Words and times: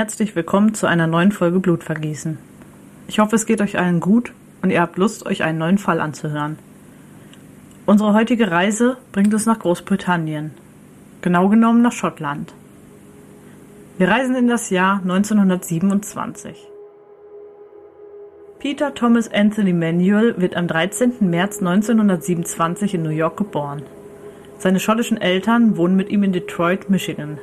Herzlich 0.00 0.34
willkommen 0.34 0.72
zu 0.72 0.86
einer 0.86 1.06
neuen 1.06 1.30
Folge 1.30 1.60
Blutvergießen. 1.60 2.38
Ich 3.06 3.18
hoffe, 3.18 3.36
es 3.36 3.44
geht 3.44 3.60
euch 3.60 3.78
allen 3.78 4.00
gut 4.00 4.32
und 4.62 4.70
ihr 4.70 4.80
habt 4.80 4.96
Lust, 4.96 5.26
euch 5.26 5.42
einen 5.42 5.58
neuen 5.58 5.76
Fall 5.76 6.00
anzuhören. 6.00 6.58
Unsere 7.84 8.14
heutige 8.14 8.50
Reise 8.50 8.96
bringt 9.12 9.34
uns 9.34 9.44
nach 9.44 9.58
Großbritannien, 9.58 10.52
genau 11.20 11.50
genommen 11.50 11.82
nach 11.82 11.92
Schottland. 11.92 12.54
Wir 13.98 14.08
reisen 14.08 14.36
in 14.36 14.48
das 14.48 14.70
Jahr 14.70 15.00
1927. 15.02 16.56
Peter 18.58 18.94
Thomas 18.94 19.30
Anthony 19.30 19.74
Manuel 19.74 20.40
wird 20.40 20.56
am 20.56 20.66
13. 20.66 21.28
März 21.28 21.58
1927 21.58 22.94
in 22.94 23.02
New 23.02 23.10
York 23.10 23.36
geboren. 23.36 23.82
Seine 24.56 24.80
schottischen 24.80 25.20
Eltern 25.20 25.76
wohnen 25.76 25.96
mit 25.96 26.08
ihm 26.08 26.22
in 26.22 26.32
Detroit, 26.32 26.88
Michigan. 26.88 27.38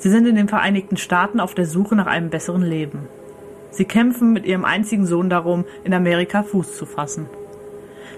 Sie 0.00 0.08
sind 0.08 0.26
in 0.26 0.34
den 0.34 0.48
Vereinigten 0.48 0.96
Staaten 0.96 1.40
auf 1.40 1.52
der 1.54 1.66
Suche 1.66 1.94
nach 1.94 2.06
einem 2.06 2.30
besseren 2.30 2.62
Leben. 2.62 3.06
Sie 3.70 3.84
kämpfen 3.84 4.32
mit 4.32 4.46
ihrem 4.46 4.64
einzigen 4.64 5.06
Sohn 5.06 5.28
darum, 5.28 5.66
in 5.84 5.92
Amerika 5.92 6.42
Fuß 6.42 6.74
zu 6.74 6.86
fassen. 6.86 7.26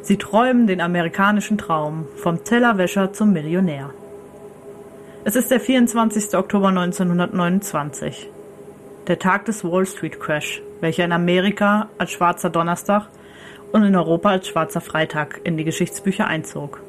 Sie 0.00 0.16
träumen 0.16 0.69
den 0.69 0.80
amerikanischen 0.80 1.58
Traum, 1.58 2.06
vom 2.14 2.44
Tellerwäscher 2.44 3.12
zum 3.12 3.33
Millionär. 3.33 3.91
Es 5.24 5.34
ist 5.34 5.50
der 5.50 5.58
24. 5.58 6.36
Oktober 6.36 6.69
1929, 6.69 8.30
der 9.08 9.19
Tag 9.19 9.46
des 9.46 9.64
Wall 9.64 9.84
Street 9.84 10.20
Crash, 10.20 10.62
welcher 10.80 11.05
in 11.05 11.12
Amerika 11.12 11.89
als 11.98 12.12
schwarzer 12.12 12.50
Donnerstag 12.50 13.08
und 13.72 13.83
in 13.83 13.96
Europa 13.96 14.30
als 14.30 14.46
schwarzer 14.46 14.80
Freitag 14.80 15.41
in 15.42 15.56
die 15.56 15.64
Geschichtsbücher 15.64 16.28
einzog. 16.28 16.80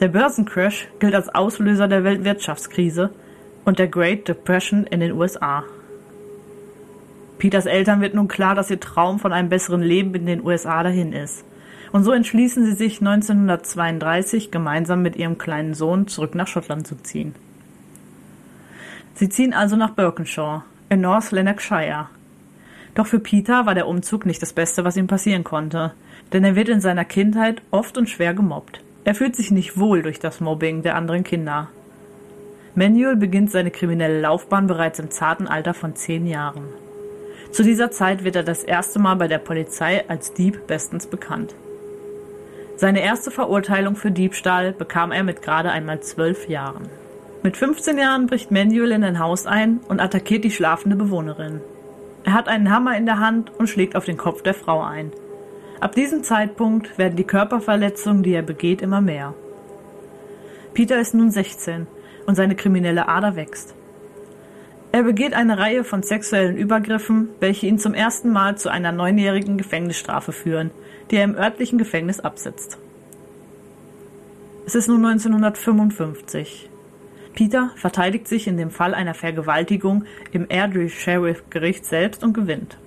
Der 0.00 0.08
Börsencrash 0.08 0.88
gilt 0.98 1.14
als 1.14 1.34
Auslöser 1.34 1.88
der 1.88 2.04
Weltwirtschaftskrise 2.04 3.08
und 3.64 3.78
der 3.78 3.88
Great 3.88 4.28
Depression 4.28 4.84
in 4.84 5.00
den 5.00 5.12
USA. 5.12 5.64
Peters 7.38 7.66
Eltern 7.66 8.00
wird 8.00 8.14
nun 8.14 8.28
klar, 8.28 8.54
dass 8.54 8.70
ihr 8.70 8.80
Traum 8.80 9.18
von 9.18 9.32
einem 9.32 9.48
besseren 9.48 9.82
Leben 9.82 10.14
in 10.14 10.26
den 10.26 10.44
USA 10.44 10.82
dahin 10.82 11.12
ist. 11.12 11.44
Und 11.92 12.02
so 12.02 12.12
entschließen 12.12 12.64
sie 12.64 12.74
sich 12.74 13.00
1932 13.00 14.50
gemeinsam 14.50 15.02
mit 15.02 15.16
ihrem 15.16 15.38
kleinen 15.38 15.74
Sohn 15.74 16.08
zurück 16.08 16.34
nach 16.34 16.48
Schottland 16.48 16.86
zu 16.86 16.96
ziehen. 16.96 17.34
Sie 19.14 19.28
ziehen 19.28 19.54
also 19.54 19.76
nach 19.76 19.90
Birkenshaw 19.90 20.62
in 20.88 21.00
North 21.00 21.30
Lanarkshire. 21.30 22.08
Doch 22.94 23.06
für 23.06 23.20
Peter 23.20 23.66
war 23.66 23.74
der 23.74 23.86
Umzug 23.86 24.26
nicht 24.26 24.42
das 24.42 24.52
Beste, 24.52 24.84
was 24.84 24.96
ihm 24.96 25.06
passieren 25.06 25.44
konnte, 25.44 25.92
denn 26.32 26.44
er 26.44 26.56
wird 26.56 26.68
in 26.68 26.80
seiner 26.80 27.04
Kindheit 27.04 27.62
oft 27.70 27.96
und 27.96 28.08
schwer 28.08 28.34
gemobbt. 28.34 28.80
Er 29.04 29.14
fühlt 29.14 29.36
sich 29.36 29.50
nicht 29.50 29.78
wohl 29.78 30.02
durch 30.02 30.18
das 30.18 30.40
Mobbing 30.40 30.82
der 30.82 30.96
anderen 30.96 31.24
Kinder. 31.24 31.68
Manuel 32.76 33.14
beginnt 33.14 33.52
seine 33.52 33.70
kriminelle 33.70 34.20
Laufbahn 34.20 34.66
bereits 34.66 34.98
im 34.98 35.10
zarten 35.10 35.46
Alter 35.46 35.74
von 35.74 35.94
zehn 35.94 36.26
Jahren. 36.26 36.64
Zu 37.52 37.62
dieser 37.62 37.92
Zeit 37.92 38.24
wird 38.24 38.34
er 38.34 38.42
das 38.42 38.64
erste 38.64 38.98
Mal 38.98 39.14
bei 39.14 39.28
der 39.28 39.38
Polizei 39.38 40.04
als 40.08 40.32
Dieb 40.32 40.66
bestens 40.66 41.06
bekannt. 41.06 41.54
Seine 42.76 43.00
erste 43.00 43.30
Verurteilung 43.30 43.94
für 43.94 44.10
Diebstahl 44.10 44.72
bekam 44.72 45.12
er 45.12 45.22
mit 45.22 45.40
gerade 45.40 45.70
einmal 45.70 46.00
zwölf 46.00 46.48
Jahren. 46.48 46.88
Mit 47.44 47.56
15 47.56 47.96
Jahren 47.96 48.26
bricht 48.26 48.50
Manuel 48.50 48.90
in 48.90 49.04
ein 49.04 49.20
Haus 49.20 49.46
ein 49.46 49.78
und 49.86 50.00
attackiert 50.00 50.42
die 50.42 50.50
schlafende 50.50 50.96
Bewohnerin. 50.96 51.60
Er 52.24 52.32
hat 52.32 52.48
einen 52.48 52.72
Hammer 52.72 52.96
in 52.96 53.06
der 53.06 53.20
Hand 53.20 53.52
und 53.56 53.68
schlägt 53.68 53.94
auf 53.94 54.06
den 54.06 54.16
Kopf 54.16 54.42
der 54.42 54.54
Frau 54.54 54.82
ein. 54.82 55.12
Ab 55.78 55.94
diesem 55.94 56.24
Zeitpunkt 56.24 56.98
werden 56.98 57.14
die 57.14 57.24
Körperverletzungen, 57.24 58.24
die 58.24 58.34
er 58.34 58.42
begeht, 58.42 58.82
immer 58.82 59.00
mehr. 59.00 59.34
Peter 60.72 60.98
ist 60.98 61.14
nun 61.14 61.30
16 61.30 61.86
und 62.26 62.34
seine 62.34 62.54
kriminelle 62.54 63.08
Ader 63.08 63.36
wächst. 63.36 63.74
Er 64.92 65.02
begeht 65.02 65.34
eine 65.34 65.58
Reihe 65.58 65.82
von 65.82 66.04
sexuellen 66.04 66.56
Übergriffen, 66.56 67.28
welche 67.40 67.66
ihn 67.66 67.80
zum 67.80 67.94
ersten 67.94 68.30
Mal 68.30 68.56
zu 68.56 68.70
einer 68.70 68.92
neunjährigen 68.92 69.58
Gefängnisstrafe 69.58 70.30
führen, 70.30 70.70
die 71.10 71.16
er 71.16 71.24
im 71.24 71.34
örtlichen 71.34 71.78
Gefängnis 71.78 72.20
absitzt. 72.20 72.78
Es 74.66 74.74
ist 74.74 74.88
nun 74.88 75.04
1955. 75.04 76.70
Peter 77.34 77.72
verteidigt 77.74 78.28
sich 78.28 78.46
in 78.46 78.56
dem 78.56 78.70
Fall 78.70 78.94
einer 78.94 79.14
Vergewaltigung 79.14 80.04
im 80.30 80.46
Airdrie 80.48 80.88
Sheriff 80.88 81.42
Gericht 81.50 81.84
selbst 81.84 82.22
und 82.22 82.32
gewinnt. 82.32 82.78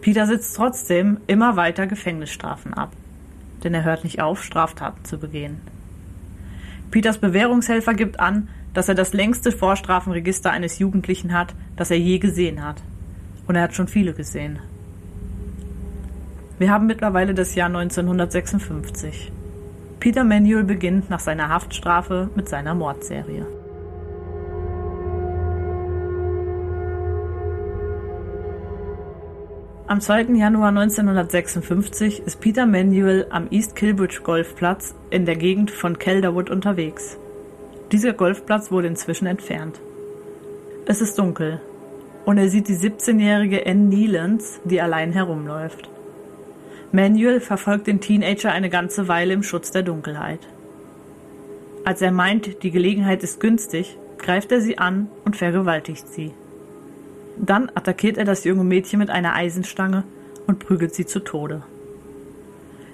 Peter 0.00 0.26
sitzt 0.26 0.54
trotzdem 0.54 1.18
immer 1.26 1.56
weiter 1.56 1.88
Gefängnisstrafen 1.88 2.74
ab, 2.74 2.92
denn 3.64 3.74
er 3.74 3.82
hört 3.82 4.04
nicht 4.04 4.22
auf, 4.22 4.44
Straftaten 4.44 5.04
zu 5.04 5.18
begehen. 5.18 5.60
Peters 6.90 7.18
Bewährungshelfer 7.18 7.94
gibt 7.94 8.20
an, 8.20 8.48
dass 8.74 8.88
er 8.88 8.94
das 8.94 9.12
längste 9.12 9.52
Vorstrafenregister 9.52 10.50
eines 10.50 10.78
Jugendlichen 10.78 11.32
hat, 11.32 11.54
das 11.76 11.90
er 11.90 11.98
je 11.98 12.18
gesehen 12.18 12.64
hat. 12.64 12.82
Und 13.46 13.56
er 13.56 13.62
hat 13.62 13.74
schon 13.74 13.88
viele 13.88 14.12
gesehen. 14.12 14.58
Wir 16.58 16.70
haben 16.70 16.86
mittlerweile 16.86 17.34
das 17.34 17.54
Jahr 17.54 17.68
1956. 17.68 19.32
Peter 20.00 20.24
Manuel 20.24 20.64
beginnt 20.64 21.10
nach 21.10 21.20
seiner 21.20 21.48
Haftstrafe 21.48 22.30
mit 22.34 22.48
seiner 22.48 22.74
Mordserie. 22.74 23.46
Am 29.88 30.00
2. 30.00 30.34
Januar 30.34 30.70
1956 30.70 32.18
ist 32.26 32.40
Peter 32.40 32.66
Manuel 32.66 33.28
am 33.30 33.46
East 33.52 33.76
Kilbridge 33.76 34.18
Golfplatz 34.24 34.96
in 35.10 35.26
der 35.26 35.36
Gegend 35.36 35.70
von 35.70 35.96
Calderwood 35.96 36.50
unterwegs. 36.50 37.16
Dieser 37.92 38.12
Golfplatz 38.12 38.72
wurde 38.72 38.88
inzwischen 38.88 39.26
entfernt. 39.26 39.80
Es 40.86 41.00
ist 41.00 41.16
dunkel 41.20 41.60
und 42.24 42.36
er 42.36 42.48
sieht 42.48 42.66
die 42.66 42.74
17-jährige 42.74 43.64
Anne 43.64 43.84
Nealance, 43.84 44.58
die 44.64 44.80
allein 44.80 45.12
herumläuft. 45.12 45.88
Manuel 46.90 47.38
verfolgt 47.38 47.86
den 47.86 48.00
Teenager 48.00 48.50
eine 48.50 48.70
ganze 48.70 49.06
Weile 49.06 49.34
im 49.34 49.44
Schutz 49.44 49.70
der 49.70 49.84
Dunkelheit. 49.84 50.40
Als 51.84 52.02
er 52.02 52.10
meint, 52.10 52.64
die 52.64 52.72
Gelegenheit 52.72 53.22
ist 53.22 53.38
günstig, 53.38 53.96
greift 54.18 54.50
er 54.50 54.60
sie 54.60 54.78
an 54.78 55.06
und 55.24 55.36
vergewaltigt 55.36 56.08
sie. 56.08 56.32
Dann 57.38 57.70
attackiert 57.74 58.16
er 58.18 58.24
das 58.24 58.44
junge 58.44 58.64
Mädchen 58.64 58.98
mit 58.98 59.10
einer 59.10 59.34
Eisenstange 59.34 60.04
und 60.46 60.58
prügelt 60.58 60.94
sie 60.94 61.06
zu 61.06 61.20
Tode. 61.20 61.62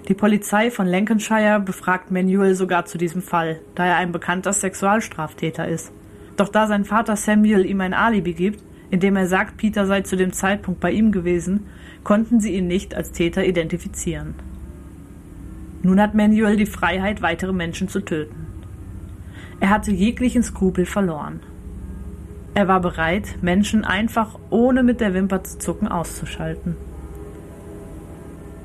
Die 0.09 0.13
Polizei 0.13 0.69
von 0.69 0.85
Lancashire 0.85 1.61
befragt 1.61 2.11
Manuel 2.11 2.55
sogar 2.55 2.85
zu 2.85 2.97
diesem 2.97 3.21
Fall, 3.21 3.61
da 3.73 3.85
er 3.85 3.95
ein 3.95 4.11
bekannter 4.11 4.51
Sexualstraftäter 4.51 5.67
ist. 5.67 5.93
Doch 6.35 6.49
da 6.49 6.67
sein 6.67 6.83
Vater 6.83 7.15
Samuel 7.15 7.65
ihm 7.65 7.79
ein 7.79 7.93
Alibi 7.93 8.33
gibt, 8.33 8.61
indem 8.89 9.15
er 9.15 9.27
sagt, 9.27 9.57
Peter 9.57 9.85
sei 9.85 10.01
zu 10.01 10.17
dem 10.17 10.33
Zeitpunkt 10.33 10.81
bei 10.81 10.91
ihm 10.91 11.11
gewesen, 11.11 11.67
konnten 12.03 12.41
sie 12.41 12.53
ihn 12.53 12.67
nicht 12.67 12.95
als 12.95 13.11
Täter 13.11 13.45
identifizieren. 13.45 14.35
Nun 15.83 16.01
hat 16.01 16.15
Manuel 16.15 16.57
die 16.57 16.65
Freiheit, 16.65 17.21
weitere 17.21 17.53
Menschen 17.53 17.87
zu 17.87 18.01
töten. 18.01 18.47
Er 19.59 19.69
hatte 19.69 19.91
jeglichen 19.91 20.43
Skrupel 20.43 20.85
verloren. 20.85 21.39
Er 22.55 22.67
war 22.67 22.81
bereit, 22.81 23.41
Menschen 23.41 23.83
einfach 23.83 24.37
ohne 24.49 24.83
mit 24.83 25.01
der 25.01 25.13
Wimper 25.13 25.43
zu 25.43 25.57
zucken 25.57 25.87
auszuschalten. 25.87 26.77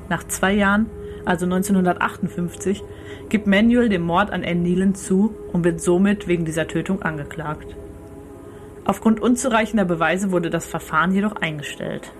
Nach 0.09 0.23
zwei 0.27 0.53
Jahren, 0.53 0.87
also 1.25 1.45
1958, 1.45 2.83
gibt 3.29 3.47
Manuel 3.47 3.89
den 3.89 4.03
Mord 4.03 4.31
an 4.31 4.43
Anne 4.43 4.61
Nealon 4.61 4.95
zu 4.95 5.35
und 5.53 5.63
wird 5.63 5.81
somit 5.81 6.27
wegen 6.27 6.45
dieser 6.45 6.67
Tötung 6.67 7.01
angeklagt. 7.01 7.75
Aufgrund 8.85 9.21
unzureichender 9.21 9.85
Beweise 9.85 10.31
wurde 10.31 10.49
das 10.49 10.65
Verfahren 10.65 11.13
jedoch 11.13 11.35
eingestellt. 11.35 12.11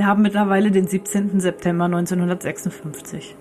Wir 0.00 0.06
haben 0.06 0.22
mittlerweile 0.22 0.70
den 0.70 0.86
17. 0.86 1.40
September 1.40 1.84
1956. 1.84 3.36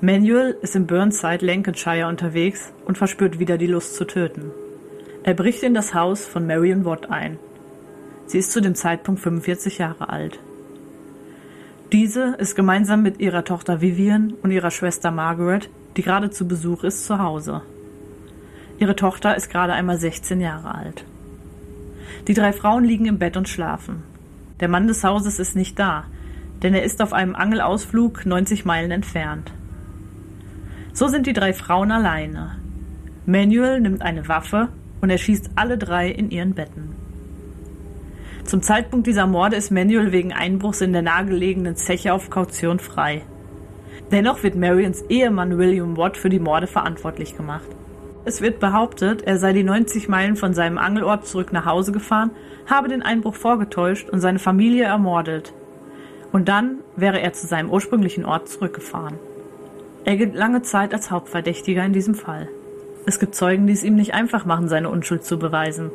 Manuel 0.00 0.56
ist 0.62 0.74
in 0.74 0.88
Burnside, 0.88 1.46
Lancashire 1.46 2.08
unterwegs 2.08 2.72
und 2.86 2.98
verspürt 2.98 3.38
wieder 3.38 3.56
die 3.56 3.68
Lust 3.68 3.94
zu 3.94 4.04
töten. 4.04 4.50
Er 5.22 5.34
bricht 5.34 5.62
in 5.62 5.72
das 5.72 5.94
Haus 5.94 6.26
von 6.26 6.44
Marion 6.44 6.84
Watt 6.84 7.08
ein. 7.08 7.38
Sie 8.26 8.38
ist 8.38 8.50
zu 8.50 8.60
dem 8.60 8.74
Zeitpunkt 8.74 9.20
45 9.20 9.78
Jahre 9.78 10.08
alt. 10.08 10.40
Diese 11.92 12.34
ist 12.38 12.56
gemeinsam 12.56 13.02
mit 13.02 13.20
ihrer 13.20 13.44
Tochter 13.44 13.80
Vivian 13.80 14.34
und 14.42 14.50
ihrer 14.50 14.72
Schwester 14.72 15.12
Margaret, 15.12 15.70
die 15.96 16.02
gerade 16.02 16.30
zu 16.30 16.48
Besuch 16.48 16.82
ist, 16.82 17.04
zu 17.04 17.20
Hause. 17.20 17.62
Ihre 18.80 18.96
Tochter 18.96 19.36
ist 19.36 19.50
gerade 19.50 19.74
einmal 19.74 19.98
16 19.98 20.40
Jahre 20.40 20.74
alt. 20.74 21.04
Die 22.26 22.34
drei 22.34 22.52
Frauen 22.52 22.82
liegen 22.82 23.06
im 23.06 23.20
Bett 23.20 23.36
und 23.36 23.48
schlafen. 23.48 24.09
Der 24.60 24.68
Mann 24.68 24.86
des 24.86 25.02
Hauses 25.04 25.38
ist 25.38 25.56
nicht 25.56 25.78
da, 25.78 26.04
denn 26.62 26.74
er 26.74 26.82
ist 26.82 27.00
auf 27.00 27.12
einem 27.12 27.34
Angelausflug 27.34 28.26
90 28.26 28.64
Meilen 28.66 28.90
entfernt. 28.90 29.52
So 30.92 31.08
sind 31.08 31.26
die 31.26 31.32
drei 31.32 31.54
Frauen 31.54 31.90
alleine. 31.90 32.56
Manuel 33.24 33.80
nimmt 33.80 34.02
eine 34.02 34.28
Waffe 34.28 34.68
und 35.00 35.08
erschießt 35.08 35.50
alle 35.56 35.78
drei 35.78 36.10
in 36.10 36.30
ihren 36.30 36.54
Betten. 36.54 36.94
Zum 38.44 38.62
Zeitpunkt 38.62 39.06
dieser 39.06 39.26
Morde 39.26 39.56
ist 39.56 39.70
Manuel 39.70 40.12
wegen 40.12 40.32
Einbruchs 40.32 40.80
in 40.80 40.92
der 40.92 41.02
nahegelegenen 41.02 41.76
Zeche 41.76 42.12
auf 42.12 42.28
Kaution 42.28 42.80
frei. 42.80 43.22
Dennoch 44.10 44.42
wird 44.42 44.56
Marions 44.56 45.02
Ehemann 45.08 45.56
William 45.56 45.96
Watt 45.96 46.16
für 46.16 46.28
die 46.28 46.40
Morde 46.40 46.66
verantwortlich 46.66 47.36
gemacht. 47.36 47.68
Es 48.24 48.42
wird 48.42 48.60
behauptet, 48.60 49.22
er 49.22 49.38
sei 49.38 49.52
die 49.54 49.62
90 49.62 50.08
Meilen 50.08 50.36
von 50.36 50.52
seinem 50.52 50.76
Angelort 50.76 51.26
zurück 51.26 51.52
nach 51.52 51.64
Hause 51.64 51.90
gefahren, 51.90 52.30
habe 52.66 52.88
den 52.88 53.02
Einbruch 53.02 53.34
vorgetäuscht 53.34 54.10
und 54.10 54.20
seine 54.20 54.38
Familie 54.38 54.84
ermordet. 54.84 55.54
Und 56.30 56.48
dann 56.48 56.78
wäre 56.96 57.20
er 57.20 57.32
zu 57.32 57.46
seinem 57.46 57.70
ursprünglichen 57.70 58.26
Ort 58.26 58.48
zurückgefahren. 58.48 59.18
Er 60.04 60.16
gilt 60.16 60.34
lange 60.34 60.62
Zeit 60.62 60.92
als 60.92 61.10
Hauptverdächtiger 61.10 61.84
in 61.84 61.92
diesem 61.92 62.14
Fall. 62.14 62.48
Es 63.06 63.18
gibt 63.18 63.34
Zeugen, 63.34 63.66
die 63.66 63.72
es 63.72 63.82
ihm 63.82 63.96
nicht 63.96 64.14
einfach 64.14 64.44
machen, 64.44 64.68
seine 64.68 64.90
Unschuld 64.90 65.24
zu 65.24 65.38
beweisen. 65.38 65.90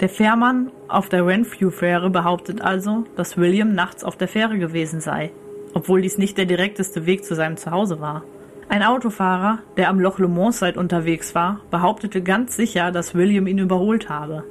Der 0.00 0.08
Fährmann 0.08 0.72
auf 0.88 1.10
der 1.10 1.26
Renfrew-Fähre 1.26 2.10
behauptet 2.10 2.62
also, 2.62 3.04
dass 3.14 3.36
William 3.36 3.74
nachts 3.74 4.04
auf 4.04 4.16
der 4.16 4.26
Fähre 4.26 4.58
gewesen 4.58 5.00
sei, 5.00 5.30
obwohl 5.74 6.00
dies 6.00 6.18
nicht 6.18 6.38
der 6.38 6.46
direkteste 6.46 7.06
Weg 7.06 7.24
zu 7.24 7.34
seinem 7.34 7.56
Zuhause 7.56 8.00
war. 8.00 8.24
Ein 8.68 8.82
Autofahrer, 8.82 9.58
der 9.76 9.88
am 9.88 10.00
Loch 10.00 10.18
Lomond 10.18 10.76
unterwegs 10.76 11.34
war, 11.34 11.60
behauptete 11.70 12.22
ganz 12.22 12.56
sicher, 12.56 12.90
dass 12.90 13.14
William 13.14 13.46
ihn 13.46 13.58
überholt 13.58 14.08
habe. 14.08 14.44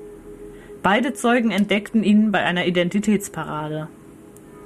Beide 0.84 1.14
Zeugen 1.14 1.52
entdeckten 1.52 2.04
ihn 2.04 2.32
bei 2.32 2.44
einer 2.44 2.66
Identitätsparade. 2.66 3.88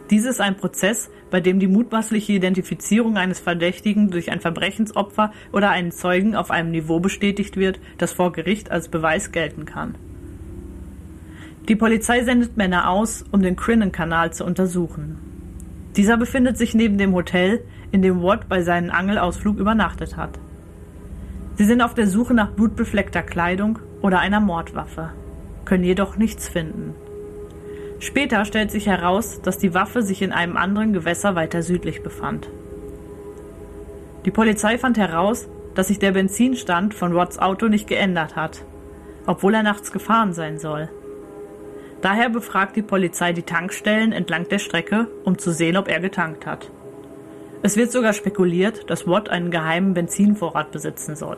Dies 0.09 0.25
ist 0.25 0.39
ein 0.39 0.55
Prozess, 0.55 1.09
bei 1.31 1.41
dem 1.41 1.59
die 1.59 1.67
mutmaßliche 1.67 2.33
Identifizierung 2.33 3.17
eines 3.17 3.39
Verdächtigen 3.39 4.11
durch 4.11 4.31
ein 4.31 4.39
Verbrechensopfer 4.39 5.31
oder 5.51 5.71
einen 5.71 5.91
Zeugen 5.91 6.35
auf 6.35 6.51
einem 6.51 6.71
Niveau 6.71 6.99
bestätigt 6.99 7.57
wird, 7.57 7.79
das 7.97 8.13
vor 8.13 8.31
Gericht 8.31 8.71
als 8.71 8.89
Beweis 8.89 9.31
gelten 9.31 9.65
kann. 9.65 9.95
Die 11.67 11.75
Polizei 11.75 12.23
sendet 12.23 12.57
Männer 12.57 12.89
aus, 12.89 13.25
um 13.31 13.41
den 13.41 13.55
Crinan-Kanal 13.55 14.31
zu 14.31 14.45
untersuchen. 14.45 15.17
Dieser 15.95 16.17
befindet 16.17 16.57
sich 16.57 16.75
neben 16.75 16.99
dem 16.99 17.13
Hotel, 17.13 17.63
in 17.95 18.01
dem 18.01 18.21
Watt 18.21 18.49
bei 18.49 18.61
seinem 18.61 18.91
Angelausflug 18.91 19.57
übernachtet 19.57 20.17
hat. 20.17 20.37
Sie 21.55 21.63
sind 21.63 21.81
auf 21.81 21.93
der 21.93 22.07
Suche 22.07 22.33
nach 22.33 22.51
blutbefleckter 22.51 23.23
Kleidung 23.23 23.79
oder 24.01 24.19
einer 24.19 24.41
Mordwaffe, 24.41 25.11
können 25.63 25.85
jedoch 25.85 26.17
nichts 26.17 26.49
finden. 26.49 26.93
Später 27.99 28.43
stellt 28.43 28.69
sich 28.69 28.87
heraus, 28.87 29.41
dass 29.41 29.57
die 29.57 29.73
Waffe 29.73 30.01
sich 30.01 30.21
in 30.21 30.33
einem 30.33 30.57
anderen 30.57 30.91
Gewässer 30.91 31.35
weiter 31.35 31.63
südlich 31.63 32.03
befand. 32.03 32.49
Die 34.25 34.31
Polizei 34.31 34.77
fand 34.77 34.97
heraus, 34.97 35.47
dass 35.73 35.87
sich 35.87 35.97
der 35.97 36.11
Benzinstand 36.11 36.93
von 36.93 37.15
Watts 37.15 37.39
Auto 37.39 37.69
nicht 37.69 37.87
geändert 37.87 38.35
hat, 38.35 38.65
obwohl 39.25 39.53
er 39.53 39.63
nachts 39.63 39.93
gefahren 39.93 40.33
sein 40.33 40.59
soll. 40.59 40.89
Daher 42.01 42.29
befragt 42.29 42.75
die 42.75 42.81
Polizei 42.81 43.31
die 43.31 43.43
Tankstellen 43.43 44.11
entlang 44.11 44.49
der 44.49 44.59
Strecke, 44.59 45.07
um 45.23 45.37
zu 45.37 45.53
sehen, 45.53 45.77
ob 45.77 45.87
er 45.87 46.01
getankt 46.01 46.45
hat. 46.45 46.69
Es 47.65 47.77
wird 47.77 47.91
sogar 47.91 48.13
spekuliert, 48.13 48.91
dass 48.91 49.07
Watt 49.07 49.27
einen 49.27 49.49
geheimen 49.49 49.95
Benzinvorrat 49.95 50.71
besitzen 50.71 51.15
soll. 51.15 51.37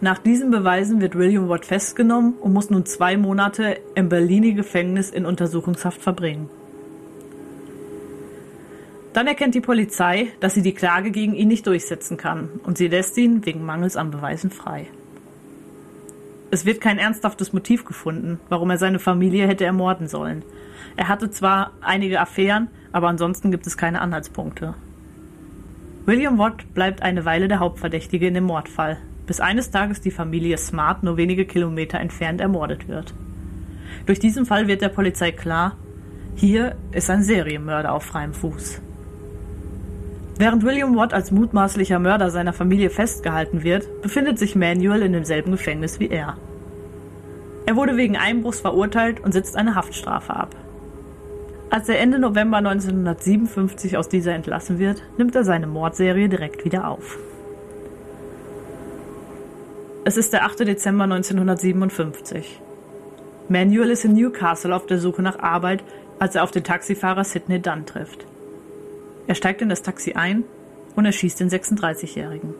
Nach 0.00 0.18
diesen 0.18 0.52
Beweisen 0.52 1.00
wird 1.00 1.18
William 1.18 1.48
Watt 1.48 1.66
festgenommen 1.66 2.34
und 2.34 2.52
muss 2.52 2.70
nun 2.70 2.86
zwei 2.86 3.16
Monate 3.16 3.80
im 3.96 4.08
Berliner 4.08 4.52
Gefängnis 4.52 5.10
in 5.10 5.26
Untersuchungshaft 5.26 6.00
verbringen. 6.00 6.48
Dann 9.12 9.26
erkennt 9.26 9.56
die 9.56 9.60
Polizei, 9.60 10.28
dass 10.38 10.54
sie 10.54 10.62
die 10.62 10.74
Klage 10.74 11.10
gegen 11.10 11.34
ihn 11.34 11.48
nicht 11.48 11.66
durchsetzen 11.66 12.16
kann 12.16 12.48
und 12.62 12.78
sie 12.78 12.86
lässt 12.86 13.18
ihn 13.18 13.44
wegen 13.44 13.66
Mangels 13.66 13.96
an 13.96 14.12
Beweisen 14.12 14.52
frei. 14.52 14.86
Es 16.52 16.64
wird 16.64 16.80
kein 16.80 16.98
ernsthaftes 16.98 17.52
Motiv 17.52 17.84
gefunden, 17.84 18.38
warum 18.50 18.70
er 18.70 18.78
seine 18.78 19.00
Familie 19.00 19.48
hätte 19.48 19.64
ermorden 19.64 20.06
sollen. 20.06 20.44
Er 20.96 21.08
hatte 21.08 21.28
zwar 21.30 21.72
einige 21.80 22.20
Affären, 22.20 22.68
aber 22.92 23.08
ansonsten 23.08 23.50
gibt 23.50 23.66
es 23.66 23.76
keine 23.76 24.00
Anhaltspunkte. 24.00 24.74
William 26.06 26.38
Watt 26.38 26.74
bleibt 26.74 27.02
eine 27.02 27.24
Weile 27.24 27.48
der 27.48 27.60
Hauptverdächtige 27.60 28.26
in 28.26 28.34
dem 28.34 28.44
Mordfall, 28.44 28.98
bis 29.26 29.40
eines 29.40 29.70
Tages 29.70 30.00
die 30.00 30.10
Familie 30.10 30.58
Smart 30.58 31.02
nur 31.02 31.16
wenige 31.16 31.44
Kilometer 31.44 32.00
entfernt 32.00 32.40
ermordet 32.40 32.88
wird. 32.88 33.14
Durch 34.06 34.18
diesen 34.18 34.46
Fall 34.46 34.66
wird 34.66 34.82
der 34.82 34.88
Polizei 34.88 35.30
klar, 35.30 35.76
hier 36.34 36.76
ist 36.92 37.10
ein 37.10 37.22
Serienmörder 37.22 37.92
auf 37.92 38.04
freiem 38.04 38.32
Fuß. 38.32 38.80
Während 40.38 40.64
William 40.64 40.96
Watt 40.96 41.12
als 41.12 41.30
mutmaßlicher 41.30 41.98
Mörder 41.98 42.30
seiner 42.30 42.54
Familie 42.54 42.88
festgehalten 42.88 43.62
wird, 43.62 44.00
befindet 44.00 44.38
sich 44.38 44.56
Manuel 44.56 45.02
in 45.02 45.12
demselben 45.12 45.52
Gefängnis 45.52 46.00
wie 46.00 46.08
er. 46.08 46.38
Er 47.66 47.76
wurde 47.76 47.98
wegen 47.98 48.16
Einbruchs 48.16 48.60
verurteilt 48.60 49.20
und 49.20 49.32
sitzt 49.32 49.54
eine 49.54 49.74
Haftstrafe 49.74 50.34
ab. 50.34 50.56
Als 51.72 51.88
er 51.88 52.00
Ende 52.00 52.18
November 52.18 52.56
1957 52.56 53.96
aus 53.96 54.08
dieser 54.08 54.34
entlassen 54.34 54.80
wird, 54.80 55.04
nimmt 55.18 55.36
er 55.36 55.44
seine 55.44 55.68
Mordserie 55.68 56.28
direkt 56.28 56.64
wieder 56.64 56.88
auf. 56.88 57.16
Es 60.04 60.16
ist 60.16 60.32
der 60.32 60.44
8. 60.44 60.60
Dezember 60.60 61.04
1957. 61.04 62.60
Manuel 63.48 63.90
ist 63.90 64.04
in 64.04 64.14
Newcastle 64.14 64.74
auf 64.74 64.86
der 64.86 64.98
Suche 64.98 65.22
nach 65.22 65.38
Arbeit, 65.38 65.84
als 66.18 66.34
er 66.34 66.42
auf 66.42 66.50
den 66.50 66.64
Taxifahrer 66.64 67.22
Sidney 67.22 67.60
Dunn 67.60 67.86
trifft. 67.86 68.26
Er 69.28 69.36
steigt 69.36 69.62
in 69.62 69.68
das 69.68 69.82
Taxi 69.82 70.14
ein 70.14 70.42
und 70.96 71.04
erschießt 71.04 71.38
den 71.38 71.50
36-Jährigen. 71.50 72.52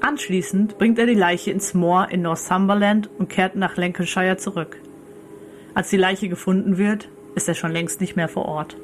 Anschließend 0.00 0.78
bringt 0.78 0.98
er 0.98 1.06
die 1.06 1.14
Leiche 1.14 1.50
ins 1.50 1.74
Moor 1.74 2.08
in 2.10 2.22
Northumberland 2.22 3.10
und 3.18 3.28
kehrt 3.28 3.54
nach 3.54 3.76
Lancashire 3.76 4.38
zurück. 4.38 4.78
Als 5.74 5.90
die 5.90 5.98
Leiche 5.98 6.30
gefunden 6.30 6.78
wird, 6.78 7.08
ist 7.34 7.48
er 7.48 7.54
schon 7.54 7.72
längst 7.72 8.00
nicht 8.00 8.16
mehr 8.16 8.28
vor 8.28 8.46
Ort. 8.46 8.76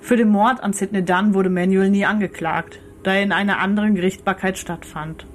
Für 0.00 0.16
den 0.16 0.30
Mord 0.30 0.62
an 0.62 0.72
Sidney 0.72 1.04
Dunn 1.04 1.34
wurde 1.34 1.50
Manuel 1.50 1.90
nie 1.90 2.04
angeklagt, 2.04 2.80
da 3.02 3.14
er 3.14 3.22
in 3.22 3.32
einer 3.32 3.58
anderen 3.58 3.94
Gerichtsbarkeit 3.94 4.58
stattfand. 4.58 5.26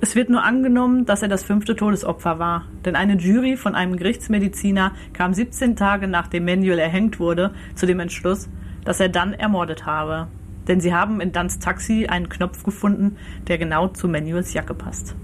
Es 0.00 0.14
wird 0.14 0.30
nur 0.30 0.44
angenommen, 0.44 1.06
dass 1.06 1.22
er 1.22 1.28
das 1.28 1.42
fünfte 1.42 1.74
Todesopfer 1.74 2.38
war, 2.38 2.66
denn 2.84 2.94
eine 2.94 3.16
Jury 3.16 3.56
von 3.56 3.74
einem 3.74 3.96
Gerichtsmediziner 3.96 4.92
kam 5.12 5.34
17 5.34 5.74
Tage 5.74 6.06
nachdem 6.06 6.44
Manuel 6.44 6.78
erhängt 6.78 7.18
wurde 7.18 7.52
zu 7.74 7.86
dem 7.86 7.98
Entschluss, 7.98 8.48
dass 8.84 9.00
er 9.00 9.08
Dunn 9.08 9.32
ermordet 9.32 9.86
habe, 9.86 10.28
denn 10.68 10.80
sie 10.80 10.94
haben 10.94 11.20
in 11.20 11.32
Dunns 11.32 11.58
Taxi 11.58 12.06
einen 12.06 12.28
Knopf 12.28 12.62
gefunden, 12.62 13.16
der 13.48 13.58
genau 13.58 13.88
zu 13.88 14.06
Manuels 14.06 14.52
Jacke 14.52 14.74
passt. 14.74 15.16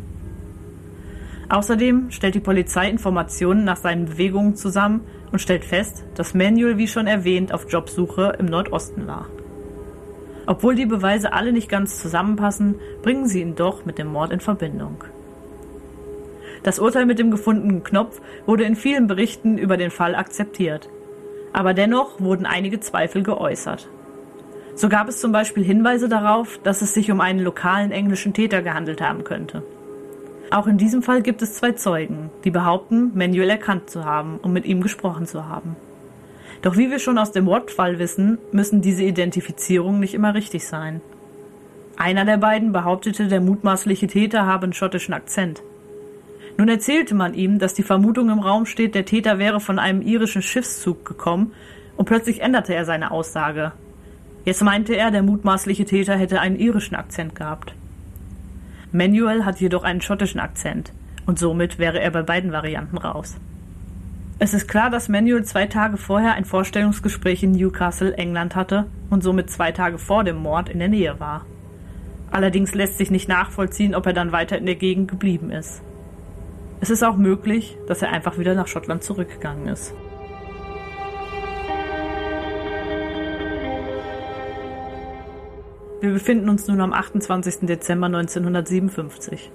Außerdem 1.49 2.11
stellt 2.11 2.35
die 2.35 2.41
Polizei 2.41 2.89
Informationen 2.89 3.65
nach 3.65 3.77
seinen 3.77 4.07
Bewegungen 4.07 4.57
zusammen 4.57 5.03
und 5.33 5.41
stellt 5.41 5.65
fest, 5.65 6.05
dass 6.15 6.35
Manuel 6.35 6.79
wie 6.79 6.89
schon 6.89 7.07
erwähnt 7.07 7.53
auf 7.53 7.71
Jobsuche 7.71 8.37
im 8.39 8.47
Nordosten 8.47 9.07
war. 9.07 9.27
Obwohl 10.47 10.75
die 10.75 10.87
Beweise 10.87 11.33
alle 11.33 11.53
nicht 11.53 11.69
ganz 11.69 12.01
zusammenpassen, 12.01 12.77
bringen 13.03 13.27
sie 13.27 13.41
ihn 13.41 13.55
doch 13.55 13.85
mit 13.85 13.99
dem 13.99 14.09
Mord 14.09 14.31
in 14.33 14.41
Verbindung. 14.41 15.05
Das 16.63 16.79
Urteil 16.79 17.05
mit 17.05 17.19
dem 17.19 17.31
gefundenen 17.31 17.85
Knopf 17.85 18.21
wurde 18.47 18.65
in 18.65 18.77
vielen 18.77 19.07
Berichten 19.07 19.59
über 19.59 19.77
den 19.77 19.91
Fall 19.91 20.15
akzeptiert. 20.15 20.89
Aber 21.53 21.75
dennoch 21.75 22.21
wurden 22.21 22.47
einige 22.47 22.81
Zweifel 22.81 23.23
geäußert. 23.23 23.89
So 24.75 24.89
gab 24.89 25.09
es 25.09 25.21
zum 25.21 25.31
Beispiel 25.31 25.63
Hinweise 25.63 26.09
darauf, 26.09 26.59
dass 26.65 26.83
es 26.83 26.95
sich 26.95 27.11
um 27.11 27.21
einen 27.21 27.41
lokalen 27.41 27.93
englischen 27.93 28.33
Täter 28.33 28.61
gehandelt 28.61 29.01
haben 29.01 29.25
könnte. 29.25 29.63
Auch 30.55 30.69
in 30.69 30.79
diesem 30.79 31.03
Fall 31.03 31.21
gibt 31.21 31.43
es 31.43 31.55
zwei 31.55 31.73
Zeugen, 31.73 32.31
die 32.45 32.53
behaupten, 32.53 33.11
Manuel 33.13 33.51
erkannt 33.51 33.91
zu 33.91 34.05
haben 34.05 34.39
und 34.39 34.53
mit 34.53 34.67
ihm 34.67 34.83
gesprochen 34.83 35.27
zu 35.27 35.49
haben. 35.49 35.75
Doch 36.63 36.77
wie 36.77 36.93
wir 36.93 37.01
schon 37.01 37.19
aus 37.19 37.33
dem 37.33 37.49
Watt-Fall 37.49 37.99
wissen, 37.99 38.39
müssen 38.53 38.81
diese 38.81 39.03
Identifizierungen 39.03 39.99
nicht 39.99 40.15
immer 40.15 40.33
richtig 40.33 40.69
sein. 40.69 41.01
Einer 41.97 42.25
der 42.25 42.37
beiden 42.37 42.71
behauptete, 42.71 43.27
der 43.27 43.41
mutmaßliche 43.41 44.07
Täter 44.07 44.47
habe 44.47 44.63
einen 44.63 44.75
schottischen 44.75 45.13
Akzent. 45.13 45.61
Nun 46.57 46.69
erzählte 46.69 47.17
man 47.17 47.35
ihm, 47.35 47.59
dass 47.59 47.75
die 47.75 47.83
Vermutung 47.83 48.31
im 48.31 48.39
Raum 48.39 48.65
steht, 48.65 48.95
der 48.95 49.07
Täter 49.07 49.41
wäre 49.41 49.59
von 49.59 49.81
einem 49.81 50.03
irischen 50.03 50.41
Schiffszug 50.41 51.05
gekommen, 51.05 51.51
und 51.97 52.05
plötzlich 52.05 52.43
änderte 52.43 52.77
er 52.77 52.85
seine 52.85 53.11
Aussage. 53.11 53.73
Jetzt 54.45 54.63
meinte 54.63 54.95
er, 54.95 55.11
der 55.11 55.25
mutmaßliche 55.25 55.85
Täter 55.85 56.15
hätte 56.15 56.41
einen 56.41 56.61
irischen 56.61 56.95
Akzent 56.95 57.35
gehabt. 57.35 57.75
Manuel 58.95 59.45
hat 59.45 59.61
jedoch 59.61 59.83
einen 59.83 60.01
schottischen 60.01 60.39
Akzent 60.39 60.93
und 61.27 61.37
somit 61.37 61.81
wäre 61.81 61.99
er 61.99 62.13
bei 62.13 62.23
beiden 62.23 62.53
Varianten 62.53 62.97
raus. 62.97 63.35
Es 64.39 64.55
ist 64.55 64.69
klar, 64.69 64.89
dass 64.89 65.09
Manuel 65.09 65.43
zwei 65.43 65.67
Tage 65.67 65.97
vorher 65.97 66.35
ein 66.35 66.45
Vorstellungsgespräch 66.45 67.43
in 67.43 67.51
Newcastle, 67.51 68.17
England 68.17 68.55
hatte 68.55 68.87
und 69.11 69.25
somit 69.25 69.51
zwei 69.51 69.73
Tage 69.73 69.99
vor 69.99 70.23
dem 70.23 70.37
Mord 70.37 70.69
in 70.69 70.79
der 70.79 70.87
Nähe 70.87 71.19
war. 71.19 71.45
Allerdings 72.31 72.73
lässt 72.73 72.97
sich 72.97 73.11
nicht 73.11 73.29
nachvollziehen, 73.29 73.97
ob 73.97 74.07
er 74.07 74.13
dann 74.13 74.31
weiter 74.31 74.59
in 74.59 74.67
der 74.67 74.77
Gegend 74.77 75.11
geblieben 75.11 75.51
ist. 75.51 75.83
Es 76.81 76.89
ist 76.89 77.03
auch 77.03 77.17
möglich, 77.17 77.77
dass 77.89 78.01
er 78.01 78.13
einfach 78.13 78.39
wieder 78.39 78.55
nach 78.55 78.69
Schottland 78.69 79.03
zurückgegangen 79.03 79.67
ist. 79.67 79.93
Wir 86.05 86.13
befinden 86.13 86.51
uns 86.51 86.69
nun 86.69 86.83
am 86.83 86.93
28. 86.93 87.61
Dezember 87.63 88.09
1957. 88.09 89.51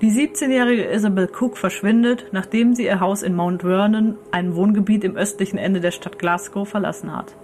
Die 0.00 0.10
17-jährige 0.10 0.86
Isabel 0.86 1.28
Cook 1.38 1.58
verschwindet, 1.58 2.28
nachdem 2.32 2.74
sie 2.74 2.86
ihr 2.86 2.98
Haus 2.98 3.22
in 3.22 3.36
Mount 3.36 3.60
Vernon, 3.60 4.16
einem 4.30 4.54
Wohngebiet 4.54 5.04
im 5.04 5.16
östlichen 5.16 5.58
Ende 5.58 5.82
der 5.82 5.90
Stadt 5.90 6.18
Glasgow, 6.18 6.66
verlassen 6.66 7.14
hat. 7.14 7.36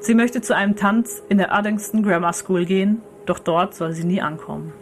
Sie 0.00 0.14
möchte 0.14 0.42
zu 0.42 0.54
einem 0.54 0.76
Tanz 0.76 1.22
in 1.30 1.38
der 1.38 1.58
Uddingston 1.58 2.02
Grammar 2.02 2.34
School 2.34 2.66
gehen, 2.66 3.00
doch 3.24 3.38
dort 3.38 3.74
soll 3.74 3.92
sie 3.92 4.04
nie 4.04 4.20
ankommen. 4.20 4.74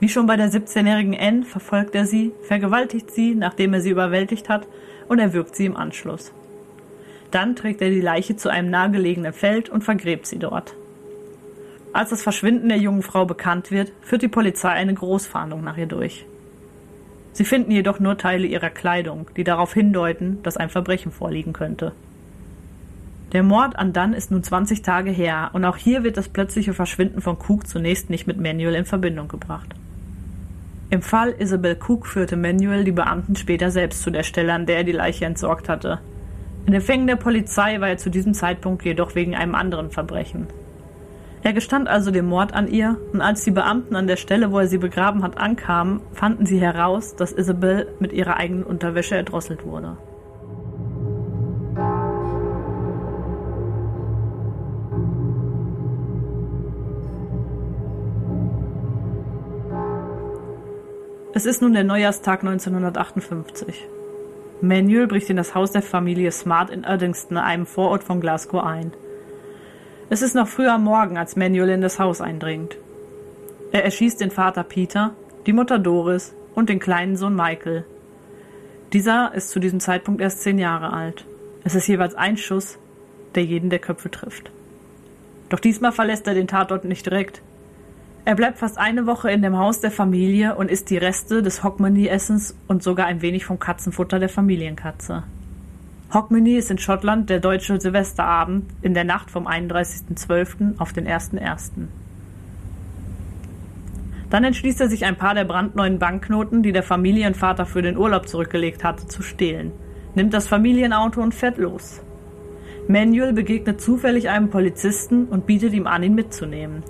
Wie 0.00 0.08
schon 0.08 0.26
bei 0.26 0.38
der 0.38 0.50
17-jährigen 0.50 1.18
Anne 1.20 1.42
verfolgt 1.42 1.94
er 1.94 2.06
sie, 2.06 2.32
vergewaltigt 2.44 3.10
sie, 3.10 3.34
nachdem 3.34 3.74
er 3.74 3.82
sie 3.82 3.90
überwältigt 3.90 4.48
hat, 4.48 4.66
und 5.06 5.18
erwürgt 5.18 5.54
sie 5.54 5.66
im 5.66 5.76
Anschluss. 5.76 6.32
Dann 7.30 7.56
trägt 7.56 7.82
er 7.82 7.90
die 7.90 8.00
Leiche 8.00 8.36
zu 8.36 8.48
einem 8.48 8.70
nahegelegenen 8.70 9.34
Feld 9.34 9.68
und 9.68 9.84
vergräbt 9.84 10.26
sie 10.26 10.38
dort. 10.38 10.74
Als 11.96 12.10
das 12.10 12.22
Verschwinden 12.22 12.68
der 12.68 12.76
jungen 12.76 13.00
Frau 13.00 13.24
bekannt 13.24 13.70
wird, 13.70 13.90
führt 14.02 14.20
die 14.20 14.28
Polizei 14.28 14.68
eine 14.68 14.92
Großfahndung 14.92 15.64
nach 15.64 15.78
ihr 15.78 15.86
durch. 15.86 16.26
Sie 17.32 17.46
finden 17.46 17.70
jedoch 17.70 18.00
nur 18.00 18.18
Teile 18.18 18.46
ihrer 18.46 18.68
Kleidung, 18.68 19.30
die 19.34 19.44
darauf 19.44 19.72
hindeuten, 19.72 20.42
dass 20.42 20.58
ein 20.58 20.68
Verbrechen 20.68 21.10
vorliegen 21.10 21.54
könnte. 21.54 21.92
Der 23.32 23.42
Mord 23.42 23.76
an 23.76 23.94
Dunn 23.94 24.12
ist 24.12 24.30
nun 24.30 24.42
20 24.42 24.82
Tage 24.82 25.10
her 25.10 25.48
und 25.54 25.64
auch 25.64 25.78
hier 25.78 26.04
wird 26.04 26.18
das 26.18 26.28
plötzliche 26.28 26.74
Verschwinden 26.74 27.22
von 27.22 27.38
Cook 27.38 27.66
zunächst 27.66 28.10
nicht 28.10 28.26
mit 28.26 28.38
Manuel 28.38 28.74
in 28.74 28.84
Verbindung 28.84 29.28
gebracht. 29.28 29.74
Im 30.90 31.00
Fall 31.00 31.34
Isabel 31.38 31.78
Cook 31.80 32.06
führte 32.06 32.36
Manuel 32.36 32.84
die 32.84 32.92
Beamten 32.92 33.36
später 33.36 33.70
selbst 33.70 34.02
zu 34.02 34.10
der 34.10 34.22
Stelle, 34.22 34.52
an 34.52 34.66
der 34.66 34.76
er 34.76 34.84
die 34.84 34.92
Leiche 34.92 35.24
entsorgt 35.24 35.70
hatte. 35.70 36.00
In 36.66 36.72
den 36.72 36.82
Fängen 36.82 37.06
der 37.06 37.16
Polizei 37.16 37.80
war 37.80 37.88
er 37.88 37.96
zu 37.96 38.10
diesem 38.10 38.34
Zeitpunkt 38.34 38.84
jedoch 38.84 39.14
wegen 39.14 39.34
einem 39.34 39.54
anderen 39.54 39.90
Verbrechen. 39.90 40.46
Er 41.42 41.52
gestand 41.52 41.88
also 41.88 42.10
den 42.10 42.26
Mord 42.26 42.54
an 42.54 42.68
ihr, 42.68 42.98
und 43.12 43.20
als 43.20 43.44
die 43.44 43.50
Beamten 43.50 43.94
an 43.94 44.06
der 44.06 44.16
Stelle, 44.16 44.50
wo 44.50 44.58
er 44.58 44.66
sie 44.66 44.78
begraben 44.78 45.22
hat, 45.22 45.38
ankamen, 45.38 46.00
fanden 46.12 46.46
sie 46.46 46.60
heraus, 46.60 47.14
dass 47.14 47.32
Isabel 47.32 47.94
mit 48.00 48.12
ihrer 48.12 48.36
eigenen 48.36 48.64
Unterwäsche 48.64 49.16
erdrosselt 49.16 49.64
wurde. 49.64 49.96
Es 61.36 61.44
ist 61.44 61.60
nun 61.60 61.74
der 61.74 61.84
Neujahrstag 61.84 62.40
1958. 62.40 63.86
Manuel 64.62 65.06
bricht 65.06 65.28
in 65.28 65.36
das 65.36 65.54
Haus 65.54 65.70
der 65.70 65.82
Familie 65.82 66.32
Smart 66.32 66.70
in 66.70 66.86
Uddingston, 66.86 67.36
einem 67.36 67.66
Vorort 67.66 68.02
von 68.02 68.22
Glasgow, 68.22 68.64
ein. 68.64 68.92
Es 70.08 70.22
ist 70.22 70.36
noch 70.36 70.46
früh 70.46 70.68
am 70.68 70.84
Morgen, 70.84 71.18
als 71.18 71.34
Manuel 71.34 71.70
in 71.70 71.80
das 71.80 71.98
Haus 71.98 72.20
eindringt. 72.20 72.76
Er 73.72 73.84
erschießt 73.84 74.20
den 74.20 74.30
Vater 74.30 74.62
Peter, 74.62 75.16
die 75.46 75.52
Mutter 75.52 75.80
Doris 75.80 76.32
und 76.54 76.68
den 76.68 76.78
kleinen 76.78 77.16
Sohn 77.16 77.34
Michael. 77.34 77.84
Dieser 78.92 79.34
ist 79.34 79.50
zu 79.50 79.58
diesem 79.58 79.80
Zeitpunkt 79.80 80.20
erst 80.20 80.42
zehn 80.42 80.58
Jahre 80.58 80.92
alt. 80.92 81.26
Es 81.64 81.74
ist 81.74 81.88
jeweils 81.88 82.14
ein 82.14 82.36
Schuss, 82.36 82.78
der 83.34 83.44
jeden 83.44 83.68
der 83.68 83.80
Köpfe 83.80 84.08
trifft. 84.08 84.52
Doch 85.48 85.58
diesmal 85.58 85.90
verlässt 85.90 86.28
er 86.28 86.34
den 86.34 86.46
Tatort 86.46 86.84
nicht 86.84 87.04
direkt. 87.04 87.42
Er 88.24 88.36
bleibt 88.36 88.58
fast 88.58 88.78
eine 88.78 89.06
Woche 89.06 89.32
in 89.32 89.42
dem 89.42 89.58
Haus 89.58 89.80
der 89.80 89.90
Familie 89.90 90.54
und 90.54 90.70
isst 90.70 90.88
die 90.90 90.98
Reste 90.98 91.42
des 91.42 91.64
Hockmanee-Essens 91.64 92.56
und 92.68 92.84
sogar 92.84 93.06
ein 93.06 93.22
wenig 93.22 93.44
vom 93.44 93.58
Katzenfutter 93.58 94.20
der 94.20 94.28
Familienkatze. 94.28 95.24
Hogmanay 96.12 96.56
ist 96.56 96.70
in 96.70 96.78
Schottland 96.78 97.30
der 97.30 97.40
deutsche 97.40 97.80
Silvesterabend 97.80 98.70
in 98.80 98.94
der 98.94 99.02
Nacht 99.02 99.28
vom 99.30 99.48
31.12. 99.48 100.78
auf 100.78 100.92
den 100.92 101.08
1.1. 101.08 101.88
Dann 104.30 104.44
entschließt 104.44 104.80
er 104.80 104.88
sich 104.88 105.04
ein 105.04 105.16
paar 105.16 105.34
der 105.34 105.44
brandneuen 105.44 105.98
Banknoten, 105.98 106.62
die 106.62 106.72
der 106.72 106.84
Familienvater 106.84 107.66
für 107.66 107.82
den 107.82 107.96
Urlaub 107.96 108.28
zurückgelegt 108.28 108.84
hatte, 108.84 109.08
zu 109.08 109.22
stehlen, 109.22 109.72
nimmt 110.14 110.32
das 110.32 110.46
Familienauto 110.46 111.20
und 111.20 111.34
fährt 111.34 111.58
los. 111.58 112.00
Manuel 112.86 113.32
begegnet 113.32 113.80
zufällig 113.80 114.28
einem 114.28 114.48
Polizisten 114.48 115.26
und 115.26 115.46
bietet 115.46 115.72
ihm 115.74 115.88
an, 115.88 116.04
ihn 116.04 116.14
mitzunehmen. 116.14 116.84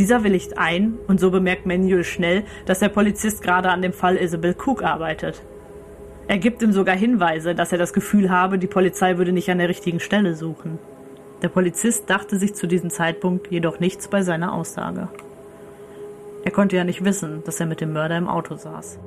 Dieser 0.00 0.24
willigt 0.24 0.58
ein 0.58 0.94
und 1.06 1.20
so 1.20 1.30
bemerkt 1.30 1.66
Manuel 1.66 2.02
schnell, 2.02 2.42
dass 2.66 2.80
der 2.80 2.88
Polizist 2.88 3.42
gerade 3.42 3.70
an 3.70 3.82
dem 3.82 3.92
Fall 3.92 4.16
Isabel 4.16 4.56
Cook 4.58 4.82
arbeitet. 4.82 5.42
Er 6.28 6.38
gibt 6.38 6.60
ihm 6.60 6.72
sogar 6.72 6.96
Hinweise, 6.96 7.54
dass 7.54 7.70
er 7.70 7.78
das 7.78 7.92
Gefühl 7.92 8.30
habe, 8.30 8.58
die 8.58 8.66
Polizei 8.66 9.16
würde 9.16 9.32
nicht 9.32 9.48
an 9.48 9.58
der 9.58 9.68
richtigen 9.68 10.00
Stelle 10.00 10.34
suchen. 10.34 10.78
Der 11.42 11.48
Polizist 11.48 12.10
dachte 12.10 12.36
sich 12.36 12.54
zu 12.54 12.66
diesem 12.66 12.90
Zeitpunkt 12.90 13.50
jedoch 13.50 13.78
nichts 13.78 14.08
bei 14.08 14.22
seiner 14.22 14.52
Aussage. 14.52 15.08
Er 16.44 16.50
konnte 16.50 16.76
ja 16.76 16.84
nicht 16.84 17.04
wissen, 17.04 17.44
dass 17.44 17.60
er 17.60 17.66
mit 17.66 17.80
dem 17.80 17.92
Mörder 17.92 18.16
im 18.16 18.28
Auto 18.28 18.56
saß. 18.56 18.98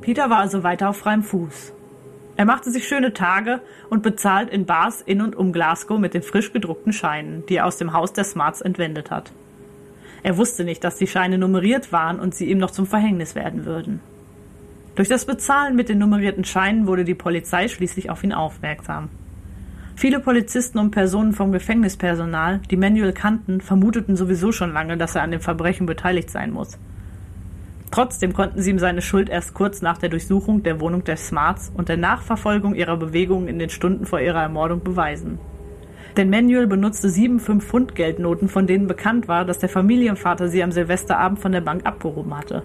Peter 0.00 0.28
war 0.28 0.38
also 0.38 0.62
weiter 0.64 0.90
auf 0.90 0.96
freiem 0.96 1.22
Fuß. 1.22 1.72
Er 2.36 2.44
machte 2.44 2.70
sich 2.70 2.88
schöne 2.88 3.12
Tage 3.12 3.60
und 3.90 4.02
bezahlt 4.02 4.50
in 4.50 4.66
Bars 4.66 5.00
in 5.00 5.20
und 5.20 5.36
um 5.36 5.52
Glasgow 5.52 6.00
mit 6.00 6.14
den 6.14 6.22
frisch 6.22 6.52
gedruckten 6.52 6.92
Scheinen, 6.92 7.44
die 7.46 7.56
er 7.56 7.66
aus 7.66 7.76
dem 7.76 7.92
Haus 7.92 8.12
der 8.12 8.24
Smarts 8.24 8.60
entwendet 8.60 9.10
hat. 9.10 9.32
Er 10.24 10.36
wusste 10.36 10.64
nicht, 10.64 10.82
dass 10.82 10.96
die 10.96 11.06
Scheine 11.06 11.38
nummeriert 11.38 11.92
waren 11.92 12.18
und 12.18 12.34
sie 12.34 12.46
ihm 12.50 12.58
noch 12.58 12.70
zum 12.70 12.86
Verhängnis 12.86 13.34
werden 13.34 13.66
würden. 13.66 14.00
Durch 14.96 15.08
das 15.08 15.26
Bezahlen 15.26 15.76
mit 15.76 15.88
den 15.88 15.98
nummerierten 15.98 16.44
Scheinen 16.44 16.86
wurde 16.86 17.04
die 17.04 17.14
Polizei 17.14 17.68
schließlich 17.68 18.10
auf 18.10 18.24
ihn 18.24 18.32
aufmerksam. 18.32 19.10
Viele 19.96 20.18
Polizisten 20.18 20.78
und 20.78 20.90
Personen 20.90 21.34
vom 21.34 21.52
Gefängnispersonal, 21.52 22.60
die 22.70 22.76
Manuel 22.76 23.12
kannten, 23.12 23.60
vermuteten 23.60 24.16
sowieso 24.16 24.50
schon 24.50 24.72
lange, 24.72 24.96
dass 24.96 25.14
er 25.14 25.22
an 25.22 25.30
dem 25.30 25.40
Verbrechen 25.40 25.86
beteiligt 25.86 26.30
sein 26.30 26.52
muss. 26.52 26.78
Trotzdem 27.94 28.32
konnten 28.32 28.60
sie 28.60 28.70
ihm 28.70 28.80
seine 28.80 29.02
Schuld 29.02 29.28
erst 29.28 29.54
kurz 29.54 29.80
nach 29.80 29.98
der 29.98 30.08
Durchsuchung 30.08 30.64
der 30.64 30.80
Wohnung 30.80 31.04
der 31.04 31.16
Smarts 31.16 31.70
und 31.76 31.88
der 31.88 31.96
Nachverfolgung 31.96 32.74
ihrer 32.74 32.96
Bewegungen 32.96 33.46
in 33.46 33.60
den 33.60 33.70
Stunden 33.70 34.04
vor 34.04 34.18
ihrer 34.18 34.42
Ermordung 34.42 34.82
beweisen. 34.82 35.38
Denn 36.16 36.28
Manuel 36.28 36.66
benutzte 36.66 37.08
sieben 37.08 37.38
5-Pfund-Geldnoten, 37.38 38.48
von 38.48 38.66
denen 38.66 38.88
bekannt 38.88 39.28
war, 39.28 39.44
dass 39.44 39.60
der 39.60 39.68
Familienvater 39.68 40.48
sie 40.48 40.64
am 40.64 40.72
Silvesterabend 40.72 41.38
von 41.38 41.52
der 41.52 41.60
Bank 41.60 41.86
abgehoben 41.86 42.36
hatte. 42.36 42.64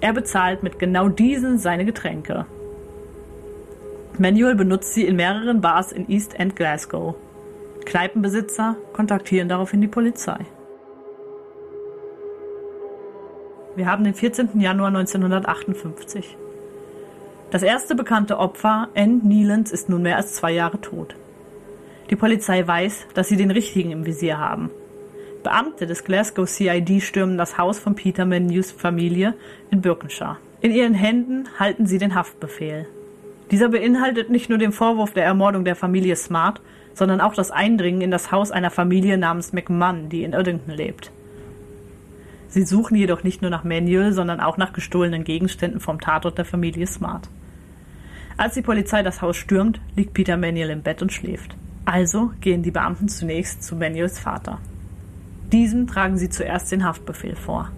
Er 0.00 0.12
bezahlt 0.12 0.64
mit 0.64 0.80
genau 0.80 1.08
diesen 1.08 1.58
seine 1.58 1.84
Getränke. 1.84 2.44
Manuel 4.18 4.56
benutzt 4.56 4.94
sie 4.94 5.06
in 5.06 5.14
mehreren 5.14 5.60
Bars 5.60 5.92
in 5.92 6.10
East 6.10 6.34
End 6.40 6.56
Glasgow. 6.56 7.14
Kneipenbesitzer 7.84 8.74
kontaktieren 8.94 9.48
daraufhin 9.48 9.80
die 9.80 9.86
Polizei. 9.86 10.44
Wir 13.76 13.86
haben 13.86 14.04
den 14.04 14.14
14. 14.14 14.60
Januar 14.60 14.88
1958. 14.88 16.36
Das 17.50 17.64
erste 17.64 17.96
bekannte 17.96 18.38
Opfer, 18.38 18.88
Anne 18.94 19.20
Nealance, 19.24 19.74
ist 19.74 19.88
nun 19.88 20.02
mehr 20.02 20.16
als 20.16 20.34
zwei 20.34 20.52
Jahre 20.52 20.80
tot. 20.80 21.16
Die 22.08 22.16
Polizei 22.16 22.64
weiß, 22.64 23.08
dass 23.14 23.28
sie 23.28 23.36
den 23.36 23.50
Richtigen 23.50 23.90
im 23.90 24.06
Visier 24.06 24.38
haben. 24.38 24.70
Beamte 25.42 25.86
des 25.86 26.04
Glasgow 26.04 26.48
CID 26.48 27.02
stürmen 27.02 27.36
das 27.36 27.58
Haus 27.58 27.80
von 27.80 27.96
Peter 27.96 28.24
Menus 28.24 28.70
Familie 28.70 29.34
in 29.70 29.80
Birkenshire. 29.80 30.36
In 30.60 30.70
ihren 30.70 30.94
Händen 30.94 31.48
halten 31.58 31.86
sie 31.86 31.98
den 31.98 32.14
Haftbefehl. 32.14 32.86
Dieser 33.50 33.70
beinhaltet 33.70 34.30
nicht 34.30 34.48
nur 34.48 34.58
den 34.58 34.72
Vorwurf 34.72 35.12
der 35.12 35.24
Ermordung 35.24 35.64
der 35.64 35.76
Familie 35.76 36.16
Smart, 36.16 36.60
sondern 36.94 37.20
auch 37.20 37.34
das 37.34 37.50
Eindringen 37.50 38.02
in 38.02 38.10
das 38.12 38.30
Haus 38.30 38.52
einer 38.52 38.70
Familie 38.70 39.18
namens 39.18 39.52
McMahon, 39.52 40.08
die 40.08 40.22
in 40.22 40.32
Irdington 40.32 40.72
lebt. 40.72 41.10
Sie 42.54 42.64
suchen 42.64 42.94
jedoch 42.94 43.24
nicht 43.24 43.42
nur 43.42 43.50
nach 43.50 43.64
Manuel, 43.64 44.12
sondern 44.12 44.38
auch 44.38 44.56
nach 44.58 44.72
gestohlenen 44.72 45.24
Gegenständen 45.24 45.80
vom 45.80 46.00
Tatort 46.00 46.38
der 46.38 46.44
Familie 46.44 46.86
Smart. 46.86 47.28
Als 48.36 48.54
die 48.54 48.62
Polizei 48.62 49.02
das 49.02 49.22
Haus 49.22 49.36
stürmt, 49.36 49.80
liegt 49.96 50.14
Peter 50.14 50.36
Manuel 50.36 50.70
im 50.70 50.82
Bett 50.82 51.02
und 51.02 51.12
schläft. 51.12 51.56
Also 51.84 52.30
gehen 52.40 52.62
die 52.62 52.70
Beamten 52.70 53.08
zunächst 53.08 53.64
zu 53.64 53.74
Manuels 53.74 54.20
Vater. 54.20 54.60
Diesem 55.50 55.88
tragen 55.88 56.16
sie 56.16 56.28
zuerst 56.28 56.70
den 56.70 56.84
Haftbefehl 56.84 57.34
vor. 57.34 57.72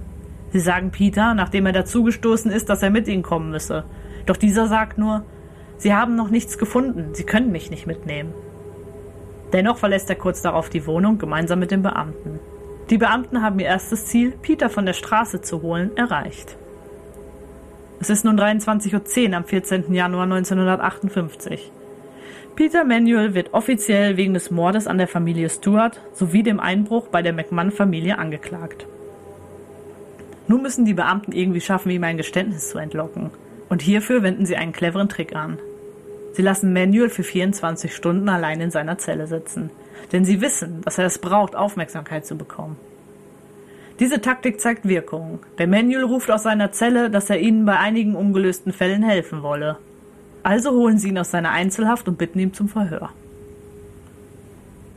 Sie 0.52 0.60
sagen 0.60 0.90
Peter, 0.90 1.32
nachdem 1.32 1.64
er 1.64 1.72
dazugestoßen 1.72 2.50
ist, 2.50 2.68
dass 2.68 2.82
er 2.82 2.90
mit 2.90 3.08
ihnen 3.08 3.22
kommen 3.22 3.50
müsse. 3.50 3.84
Doch 4.26 4.36
dieser 4.36 4.66
sagt 4.66 4.98
nur, 4.98 5.24
Sie 5.78 5.94
haben 5.94 6.16
noch 6.16 6.28
nichts 6.28 6.58
gefunden, 6.58 7.14
Sie 7.14 7.24
können 7.24 7.50
mich 7.50 7.70
nicht 7.70 7.86
mitnehmen. 7.86 8.34
Dennoch 9.54 9.78
verlässt 9.78 10.10
er 10.10 10.16
kurz 10.16 10.42
darauf 10.42 10.68
die 10.68 10.86
Wohnung 10.86 11.16
gemeinsam 11.16 11.60
mit 11.60 11.70
den 11.70 11.80
Beamten. 11.80 12.40
Die 12.90 12.98
Beamten 12.98 13.42
haben 13.42 13.58
ihr 13.58 13.66
erstes 13.66 14.06
Ziel, 14.06 14.32
Peter 14.40 14.70
von 14.70 14.86
der 14.86 14.92
Straße 14.92 15.40
zu 15.40 15.62
holen, 15.62 15.96
erreicht. 15.96 16.56
Es 17.98 18.10
ist 18.10 18.24
nun 18.24 18.38
23.10 18.38 19.30
Uhr 19.30 19.36
am 19.36 19.44
14. 19.44 19.92
Januar 19.92 20.24
1958. 20.24 21.72
Peter 22.54 22.84
Manuel 22.84 23.34
wird 23.34 23.54
offiziell 23.54 24.16
wegen 24.16 24.34
des 24.34 24.52
Mordes 24.52 24.86
an 24.86 24.98
der 24.98 25.08
Familie 25.08 25.48
Stewart 25.50 26.00
sowie 26.12 26.44
dem 26.44 26.60
Einbruch 26.60 27.08
bei 27.08 27.22
der 27.22 27.32
McMahon-Familie 27.32 28.18
angeklagt. 28.18 28.86
Nun 30.46 30.62
müssen 30.62 30.84
die 30.84 30.94
Beamten 30.94 31.32
irgendwie 31.32 31.60
schaffen, 31.60 31.90
ihm 31.90 32.04
ein 32.04 32.16
Geständnis 32.16 32.70
zu 32.70 32.78
entlocken. 32.78 33.30
Und 33.68 33.82
hierfür 33.82 34.22
wenden 34.22 34.46
sie 34.46 34.56
einen 34.56 34.72
cleveren 34.72 35.08
Trick 35.08 35.34
an. 35.34 35.58
Sie 36.32 36.42
lassen 36.42 36.72
Manuel 36.72 37.08
für 37.08 37.24
24 37.24 37.94
Stunden 37.94 38.28
allein 38.28 38.60
in 38.60 38.70
seiner 38.70 38.96
Zelle 38.96 39.26
sitzen. 39.26 39.70
Denn 40.12 40.24
sie 40.24 40.40
wissen, 40.40 40.82
dass 40.82 40.98
er 40.98 41.06
es 41.06 41.18
braucht, 41.18 41.56
Aufmerksamkeit 41.56 42.26
zu 42.26 42.36
bekommen. 42.36 42.76
Diese 43.98 44.20
Taktik 44.20 44.60
zeigt 44.60 44.86
Wirkung. 44.86 45.38
Der 45.58 45.66
Manuel 45.66 46.04
ruft 46.04 46.30
aus 46.30 46.42
seiner 46.42 46.70
Zelle, 46.72 47.10
dass 47.10 47.30
er 47.30 47.40
ihnen 47.40 47.64
bei 47.64 47.78
einigen 47.78 48.14
ungelösten 48.14 48.72
Fällen 48.72 49.02
helfen 49.02 49.42
wolle. 49.42 49.78
Also 50.42 50.72
holen 50.72 50.98
sie 50.98 51.08
ihn 51.08 51.18
aus 51.18 51.30
seiner 51.30 51.50
Einzelhaft 51.50 52.06
und 52.06 52.18
bitten 52.18 52.38
ihn 52.38 52.52
zum 52.52 52.68
Verhör. 52.68 53.10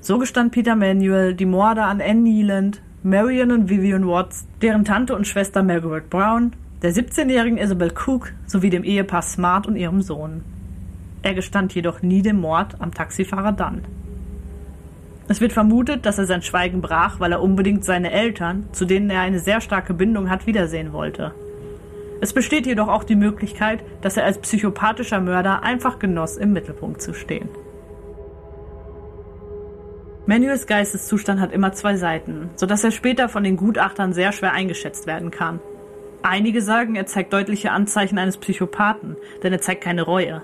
So 0.01 0.17
gestand 0.17 0.51
Peter 0.51 0.75
Manuel 0.75 1.33
die 1.33 1.45
Morde 1.45 1.83
an 1.83 2.01
Anne 2.01 2.21
Nealand, 2.21 2.81
Marion 3.03 3.51
und 3.51 3.69
Vivian 3.69 4.07
Watts, 4.07 4.45
deren 4.61 4.83
Tante 4.83 5.15
und 5.15 5.27
Schwester 5.27 5.63
Margaret 5.63 6.09
Brown, 6.09 6.53
der 6.81 6.93
17-jährigen 6.93 7.57
Isabel 7.57 7.91
Cook 7.93 8.33
sowie 8.47 8.69
dem 8.69 8.83
Ehepaar 8.83 9.21
Smart 9.21 9.67
und 9.67 9.75
ihrem 9.75 10.01
Sohn. 10.01 10.43
Er 11.21 11.33
gestand 11.33 11.73
jedoch 11.73 12.01
nie 12.01 12.21
den 12.21 12.39
Mord 12.39 12.75
am 12.79 12.93
Taxifahrer 12.93 13.51
Dunn. 13.51 13.81
Es 15.29 15.41
wird 15.41 15.53
vermutet, 15.53 16.07
dass 16.07 16.17
er 16.17 16.25
sein 16.25 16.41
Schweigen 16.41 16.81
brach, 16.81 17.19
weil 17.19 17.31
er 17.31 17.43
unbedingt 17.43 17.85
seine 17.85 18.11
Eltern, 18.11 18.67
zu 18.71 18.85
denen 18.85 19.11
er 19.11 19.21
eine 19.21 19.37
sehr 19.37 19.61
starke 19.61 19.93
Bindung 19.93 20.27
hat, 20.27 20.47
wiedersehen 20.47 20.91
wollte. 20.91 21.35
Es 22.19 22.33
besteht 22.33 22.65
jedoch 22.65 22.87
auch 22.87 23.03
die 23.03 23.15
Möglichkeit, 23.15 23.83
dass 24.01 24.17
er 24.17 24.25
als 24.25 24.39
psychopathischer 24.39 25.21
Mörder 25.21 25.61
einfach 25.61 25.99
genoss, 25.99 26.35
im 26.35 26.51
Mittelpunkt 26.51 27.03
zu 27.03 27.13
stehen. 27.13 27.47
Manuels 30.25 30.65
Geisteszustand 30.65 31.39
hat 31.39 31.51
immer 31.51 31.73
zwei 31.73 31.95
Seiten, 31.95 32.49
sodass 32.55 32.83
er 32.83 32.91
später 32.91 33.29
von 33.29 33.43
den 33.43 33.55
Gutachtern 33.55 34.13
sehr 34.13 34.31
schwer 34.31 34.53
eingeschätzt 34.53 35.05
werden 35.05 35.29
kann. 35.29 35.59
Einige 36.23 36.63
sagen, 36.63 36.95
er 36.95 37.05
zeigt 37.05 37.33
deutliche 37.33 37.69
Anzeichen 37.71 38.17
eines 38.17 38.37
Psychopathen, 38.37 39.15
denn 39.43 39.53
er 39.53 39.61
zeigt 39.61 39.83
keine 39.83 40.01
Reue 40.01 40.41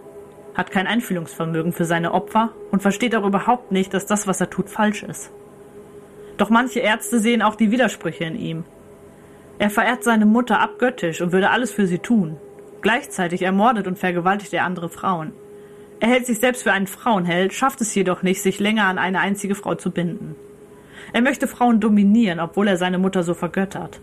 hat 0.55 0.71
kein 0.71 0.88
Einfühlungsvermögen 0.88 1.74
für 1.74 1.85
seine 1.85 2.13
Opfer 2.13 2.53
und 2.71 2.81
versteht 2.81 3.15
auch 3.15 3.25
überhaupt 3.25 3.71
nicht, 3.71 3.93
dass 3.93 4.05
das, 4.05 4.25
was 4.25 4.41
er 4.41 4.50
tut, 4.50 4.69
falsch 4.69 5.03
ist. 5.03 5.31
Doch 6.38 6.50
manche 6.50 6.79
Ärzte 6.79 7.19
sehen 7.19 7.41
auch 7.41 7.55
die 7.55 7.71
Widersprüche 7.71 8.24
in 8.24 8.35
ihm. 8.35 8.63
Er 9.59 9.69
verehrt 9.69 10.03
seine 10.03 10.25
Mutter 10.25 10.59
abgöttisch 10.59 11.21
und 11.21 11.31
würde 11.31 11.50
alles 11.50 11.71
für 11.71 11.88
sie 11.88 12.00
tun. 12.00 12.38
Gleichzeitig 12.81 13.41
ermordet 13.41 13.88
und 13.88 14.00
vergewaltigt 14.00 14.53
er 14.53 14.65
andere 14.65 14.89
Frauen. 14.89 15.33
Er 16.00 16.09
hält 16.09 16.25
sich 16.25 16.39
selbst 16.39 16.63
für 16.63 16.74
einen 16.74 16.88
Frauenheld, 16.88 17.53
schafft 17.53 17.81
es 17.81 17.95
jedoch 17.95 18.21
nicht, 18.21 18.41
sich 18.41 18.59
länger 18.59 18.85
an 18.85 18.97
eine 18.97 19.19
einzige 19.19 19.55
Frau 19.55 19.75
zu 19.75 19.91
binden. 19.91 20.35
Er 21.13 21.21
möchte 21.21 21.47
Frauen 21.47 21.79
dominieren, 21.79 22.39
obwohl 22.39 22.67
er 22.67 22.77
seine 22.77 22.97
Mutter 22.97 23.24
so 23.24 23.33
vergöttert. 23.33 24.01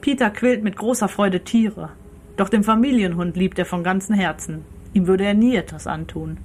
Peter 0.00 0.30
quält 0.30 0.62
mit 0.62 0.76
großer 0.76 1.08
Freude 1.08 1.40
Tiere, 1.40 1.90
doch 2.36 2.48
den 2.48 2.62
Familienhund 2.62 3.36
liebt 3.36 3.58
er 3.58 3.64
von 3.64 3.82
ganzem 3.82 4.14
Herzen. 4.14 4.64
Ihm 4.94 5.08
würde 5.08 5.24
er 5.24 5.34
nie 5.34 5.56
etwas 5.56 5.86
antun. 5.86 6.38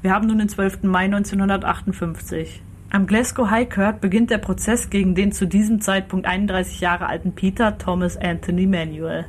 Wir 0.00 0.12
haben 0.12 0.28
nun 0.28 0.38
den 0.38 0.48
12. 0.48 0.84
Mai 0.84 1.06
1958. 1.06 2.62
Am 2.90 3.06
Glasgow 3.08 3.50
High 3.50 3.68
Court 3.68 4.00
beginnt 4.00 4.30
der 4.30 4.38
Prozess 4.38 4.90
gegen 4.90 5.16
den 5.16 5.32
zu 5.32 5.46
diesem 5.46 5.80
Zeitpunkt 5.80 6.24
31 6.24 6.80
Jahre 6.80 7.06
alten 7.06 7.32
Peter 7.32 7.76
Thomas 7.78 8.16
Anthony 8.16 8.66
Manuel. 8.66 9.26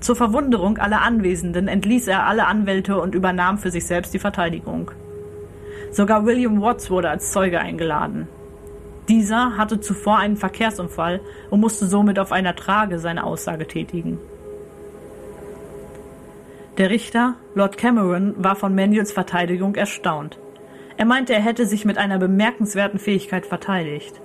Zur 0.00 0.16
Verwunderung 0.16 0.76
aller 0.78 1.02
Anwesenden 1.02 1.68
entließ 1.68 2.08
er 2.08 2.26
alle 2.26 2.46
Anwälte 2.46 3.00
und 3.00 3.14
übernahm 3.14 3.58
für 3.58 3.70
sich 3.70 3.86
selbst 3.86 4.12
die 4.12 4.18
Verteidigung. 4.18 4.90
Sogar 5.92 6.26
William 6.26 6.60
Watts 6.60 6.90
wurde 6.90 7.08
als 7.08 7.30
Zeuge 7.30 7.60
eingeladen. 7.60 8.26
Dieser 9.08 9.56
hatte 9.56 9.80
zuvor 9.80 10.18
einen 10.18 10.36
Verkehrsunfall 10.36 11.20
und 11.50 11.60
musste 11.60 11.86
somit 11.86 12.18
auf 12.18 12.32
einer 12.32 12.56
Trage 12.56 12.98
seine 12.98 13.24
Aussage 13.24 13.66
tätigen. 13.66 14.18
Der 16.78 16.90
Richter, 16.90 17.36
Lord 17.54 17.78
Cameron, 17.78 18.34
war 18.36 18.56
von 18.56 18.74
Manuels 18.74 19.12
Verteidigung 19.12 19.76
erstaunt. 19.76 20.38
Er 20.98 21.06
meinte, 21.06 21.32
er 21.32 21.40
hätte 21.40 21.66
sich 21.66 21.84
mit 21.84 21.98
einer 21.98 22.18
bemerkenswerten 22.18 22.98
Fähigkeit 22.98 23.46
verteidigt. 23.46 24.20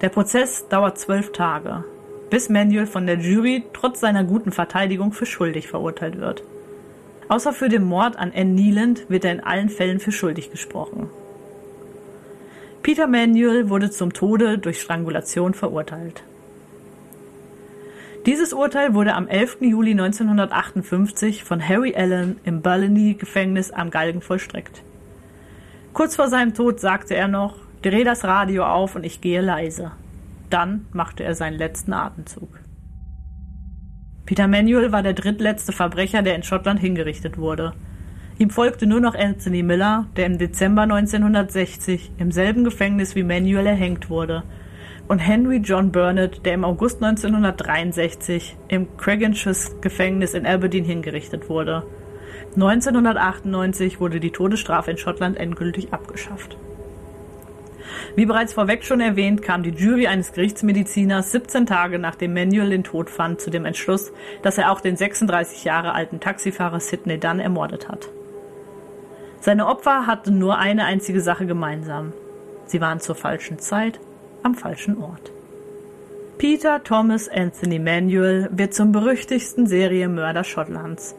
Der 0.00 0.08
Prozess 0.08 0.68
dauert 0.68 0.98
zwölf 0.98 1.32
Tage, 1.32 1.84
bis 2.30 2.48
Manuel 2.48 2.86
von 2.86 3.06
der 3.06 3.18
Jury 3.18 3.64
trotz 3.72 4.00
seiner 4.00 4.24
guten 4.24 4.52
Verteidigung 4.52 5.12
für 5.12 5.26
schuldig 5.26 5.68
verurteilt 5.68 6.18
wird. 6.18 6.42
Außer 7.28 7.52
für 7.52 7.68
den 7.68 7.84
Mord 7.84 8.16
an 8.16 8.32
Anne 8.34 8.52
Nealand 8.52 9.08
wird 9.10 9.24
er 9.24 9.32
in 9.32 9.40
allen 9.40 9.68
Fällen 9.68 9.98
für 9.98 10.12
schuldig 10.12 10.50
gesprochen. 10.50 11.10
Peter 12.84 13.06
Manuel 13.06 13.70
wurde 13.70 13.90
zum 13.90 14.12
Tode 14.12 14.58
durch 14.58 14.82
Strangulation 14.82 15.54
verurteilt. 15.54 16.22
Dieses 18.26 18.52
Urteil 18.52 18.92
wurde 18.92 19.14
am 19.14 19.26
11. 19.26 19.62
Juli 19.62 19.92
1958 19.92 21.44
von 21.44 21.66
Harry 21.66 21.96
Allen 21.96 22.38
im 22.44 22.60
Balleney-Gefängnis 22.60 23.70
am 23.70 23.88
Galgen 23.88 24.20
vollstreckt. 24.20 24.82
Kurz 25.94 26.14
vor 26.14 26.28
seinem 26.28 26.52
Tod 26.52 26.78
sagte 26.78 27.14
er 27.14 27.26
noch, 27.26 27.56
dreh 27.80 28.04
das 28.04 28.22
Radio 28.22 28.66
auf 28.66 28.96
und 28.96 29.04
ich 29.04 29.22
gehe 29.22 29.40
leise. 29.40 29.92
Dann 30.50 30.84
machte 30.92 31.24
er 31.24 31.34
seinen 31.34 31.56
letzten 31.56 31.94
Atemzug. 31.94 32.50
Peter 34.26 34.46
Manuel 34.46 34.92
war 34.92 35.02
der 35.02 35.14
drittletzte 35.14 35.72
Verbrecher, 35.72 36.20
der 36.20 36.34
in 36.34 36.42
Schottland 36.42 36.80
hingerichtet 36.80 37.38
wurde. 37.38 37.72
Ihm 38.36 38.50
folgte 38.50 38.88
nur 38.88 38.98
noch 38.98 39.14
Anthony 39.14 39.62
Miller, 39.62 40.06
der 40.16 40.26
im 40.26 40.38
Dezember 40.38 40.82
1960 40.82 42.10
im 42.18 42.32
selben 42.32 42.64
Gefängnis 42.64 43.14
wie 43.14 43.22
Manuel 43.22 43.66
erhängt 43.66 44.10
wurde, 44.10 44.42
und 45.06 45.20
Henry 45.20 45.58
John 45.58 45.92
Burnett, 45.92 46.44
der 46.44 46.54
im 46.54 46.64
August 46.64 47.00
1963 47.00 48.56
im 48.66 48.96
Craigenshire 48.96 49.54
Gefängnis 49.80 50.34
in 50.34 50.46
Aberdeen 50.46 50.84
hingerichtet 50.84 51.48
wurde. 51.48 51.84
1998 52.56 54.00
wurde 54.00 54.18
die 54.18 54.32
Todesstrafe 54.32 54.90
in 54.90 54.98
Schottland 54.98 55.36
endgültig 55.36 55.92
abgeschafft. 55.92 56.56
Wie 58.16 58.26
bereits 58.26 58.54
vorweg 58.54 58.84
schon 58.84 59.00
erwähnt, 59.00 59.42
kam 59.42 59.62
die 59.62 59.70
Jury 59.70 60.08
eines 60.08 60.32
Gerichtsmediziners 60.32 61.30
17 61.30 61.66
Tage 61.66 62.00
nachdem 62.00 62.34
Manuel 62.34 62.70
den 62.70 62.82
Tod 62.82 63.10
fand 63.10 63.40
zu 63.40 63.50
dem 63.50 63.64
Entschluss, 63.64 64.12
dass 64.42 64.58
er 64.58 64.72
auch 64.72 64.80
den 64.80 64.96
36 64.96 65.62
Jahre 65.62 65.92
alten 65.92 66.18
Taxifahrer 66.18 66.80
Sidney 66.80 67.20
Dunn 67.20 67.38
ermordet 67.38 67.88
hat. 67.88 68.08
Seine 69.44 69.66
Opfer 69.66 70.06
hatten 70.06 70.38
nur 70.38 70.56
eine 70.56 70.86
einzige 70.86 71.20
Sache 71.20 71.44
gemeinsam. 71.44 72.14
Sie 72.64 72.80
waren 72.80 73.00
zur 73.00 73.14
falschen 73.14 73.58
Zeit 73.58 74.00
am 74.42 74.54
falschen 74.54 74.96
Ort. 74.96 75.32
Peter 76.38 76.82
Thomas 76.82 77.28
Anthony 77.28 77.78
Manuel 77.78 78.48
wird 78.52 78.72
zum 78.72 78.90
berüchtigsten 78.90 79.66
Serienmörder 79.66 80.44
Schottlands. 80.44 81.14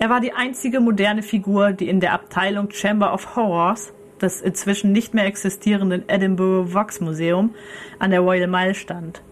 Er 0.00 0.10
war 0.10 0.20
die 0.20 0.32
einzige 0.32 0.80
moderne 0.80 1.22
Figur, 1.22 1.70
die 1.70 1.88
in 1.88 2.00
der 2.00 2.14
Abteilung 2.14 2.72
Chamber 2.72 3.14
of 3.14 3.36
Horrors 3.36 3.92
des 4.20 4.40
inzwischen 4.40 4.90
nicht 4.90 5.14
mehr 5.14 5.26
existierenden 5.26 6.08
Edinburgh 6.08 6.74
Wax 6.74 7.00
Museum 7.00 7.54
an 8.00 8.10
der 8.10 8.22
Royal 8.22 8.48
Mile 8.48 8.74
stand. 8.74 9.22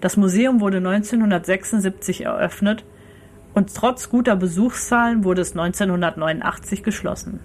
Das 0.00 0.16
Museum 0.16 0.62
wurde 0.62 0.78
1976 0.78 2.24
eröffnet 2.24 2.86
und 3.54 3.74
trotz 3.74 4.08
guter 4.08 4.36
Besuchszahlen 4.36 5.24
wurde 5.24 5.42
es 5.42 5.52
1989 5.52 6.82
geschlossen. 6.82 7.40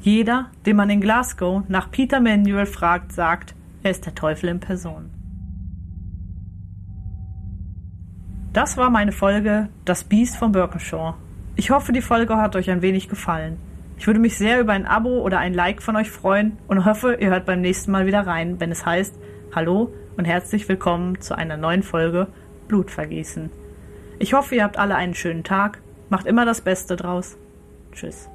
Jeder, 0.00 0.50
den 0.66 0.76
man 0.76 0.90
in 0.90 1.00
Glasgow 1.00 1.62
nach 1.68 1.90
Peter 1.90 2.20
Manuel 2.20 2.66
fragt, 2.66 3.12
sagt, 3.12 3.54
er 3.82 3.90
ist 3.90 4.04
der 4.06 4.14
Teufel 4.14 4.48
in 4.48 4.60
Person. 4.60 5.10
Das 8.52 8.76
war 8.76 8.90
meine 8.90 9.12
Folge 9.12 9.68
Das 9.84 10.04
Biest 10.04 10.36
von 10.36 10.52
Birkenshaw. 10.52 11.14
Ich 11.56 11.70
hoffe, 11.70 11.92
die 11.92 12.02
Folge 12.02 12.36
hat 12.36 12.56
euch 12.56 12.70
ein 12.70 12.82
wenig 12.82 13.08
gefallen. 13.08 13.56
Ich 13.96 14.06
würde 14.06 14.20
mich 14.20 14.36
sehr 14.36 14.60
über 14.60 14.72
ein 14.72 14.86
Abo 14.86 15.20
oder 15.20 15.38
ein 15.38 15.54
Like 15.54 15.82
von 15.82 15.96
euch 15.96 16.10
freuen 16.10 16.58
und 16.66 16.84
hoffe, 16.84 17.16
ihr 17.20 17.30
hört 17.30 17.46
beim 17.46 17.60
nächsten 17.60 17.92
Mal 17.92 18.06
wieder 18.06 18.26
rein, 18.26 18.58
wenn 18.58 18.72
es 18.72 18.84
heißt 18.84 19.14
Hallo 19.54 19.92
und 20.16 20.24
herzlich 20.24 20.68
willkommen 20.68 21.20
zu 21.20 21.36
einer 21.36 21.56
neuen 21.56 21.82
Folge 21.82 22.26
Blutvergießen. 22.68 23.61
Ich 24.22 24.34
hoffe, 24.34 24.54
ihr 24.54 24.62
habt 24.62 24.76
alle 24.76 24.94
einen 24.94 25.14
schönen 25.14 25.42
Tag. 25.42 25.80
Macht 26.08 26.26
immer 26.26 26.44
das 26.44 26.60
Beste 26.60 26.94
draus. 26.94 27.36
Tschüss. 27.90 28.30